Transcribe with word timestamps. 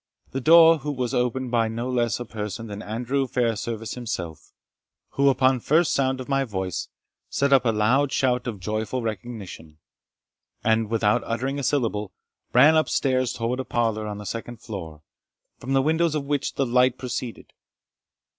The 0.31 0.41
door 0.41 0.79
was 0.83 1.13
opened 1.13 1.51
by 1.51 1.67
no 1.67 1.87
less 1.87 2.19
a 2.19 2.25
person 2.25 2.65
than 2.65 2.81
Andrew 2.81 3.27
Fairservice 3.27 3.93
himself, 3.93 4.51
who, 5.09 5.29
upon 5.29 5.57
the 5.57 5.63
first 5.63 5.93
sound 5.93 6.19
of 6.19 6.27
my 6.27 6.43
voice, 6.43 6.87
set 7.29 7.53
up 7.53 7.65
a 7.65 7.69
loud 7.69 8.11
shout 8.11 8.47
of 8.47 8.59
joyful 8.59 9.03
recognition, 9.03 9.77
and, 10.63 10.89
without 10.89 11.21
uttering 11.23 11.59
a 11.59 11.63
syllable, 11.63 12.11
ran 12.51 12.75
up 12.75 12.89
stairs 12.89 13.31
towards 13.31 13.59
a 13.61 13.63
parlour 13.63 14.07
on 14.07 14.17
the 14.17 14.25
second 14.25 14.57
floor, 14.59 15.03
from 15.59 15.73
the 15.73 15.83
windows 15.83 16.15
of 16.15 16.25
which 16.25 16.55
the 16.55 16.65
light 16.65 16.97
proceeded. 16.97 17.53